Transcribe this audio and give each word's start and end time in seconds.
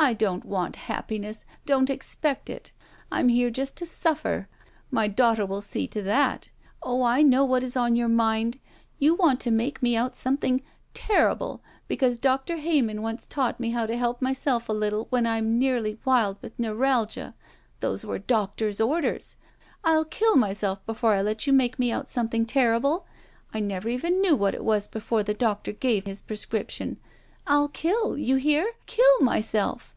I 0.00 0.14
don't 0.14 0.44
want 0.44 0.76
happiness. 0.76 1.44
Don't 1.66 1.90
expect 1.90 2.48
it. 2.48 2.70
I'm 3.10 3.28
here 3.28 3.50
just 3.50 3.76
to 3.78 3.84
suflfer. 3.84 4.46
My 4.92 5.08
daughter 5.08 5.44
will 5.44 5.60
see 5.60 5.88
to 5.88 6.00
that. 6.02 6.50
Oh, 6.80 7.02
I 7.02 7.22
know 7.22 7.44
what 7.44 7.64
is 7.64 7.76
on 7.76 7.96
your 7.96 8.08
mind. 8.08 8.60
You 9.00 9.16
want 9.16 9.40
to 9.40 9.50
make 9.50 9.82
me 9.82 9.96
out 9.96 10.14
something— 10.14 10.62
^terrible— 10.94 11.60
^because 11.90 12.20
Doctor 12.20 12.58
Hey 12.58 12.80
man 12.80 13.02
once 13.02 13.26
taught 13.26 13.58
me 13.58 13.70
how 13.70 13.86
to 13.86 13.98
help 13.98 14.22
myself 14.22 14.68
a 14.68 14.72
little 14.72 15.08
when 15.10 15.26
I'm 15.26 15.58
nearly 15.58 15.98
wild 16.04 16.40
with 16.42 16.58
neuralgia. 16.60 17.34
Those 17.80 18.04
were 18.04 18.20
doctor's 18.20 18.80
orders. 18.80 19.36
I'll 19.82 20.04
kill 20.04 20.36
myself 20.36 20.86
before 20.86 21.14
I 21.14 21.22
let 21.22 21.46
you 21.48 21.52
make 21.52 21.76
me 21.78 21.90
out 21.90 22.08
something 22.08 22.46
terrible. 22.46 23.04
I 23.52 23.58
never 23.58 23.88
even 23.88 24.20
knew 24.20 24.36
what 24.36 24.54
it 24.54 24.64
was 24.64 24.86
before 24.86 25.24
the 25.24 25.34
doctor 25.34 25.72
gave 25.72 26.06
his 26.06 26.22
prescription. 26.22 26.98
I'll 27.50 27.68
kill— 27.68 28.18
you 28.18 28.36
hear?— 28.36 28.70
kill 28.86 29.20
myself." 29.20 29.94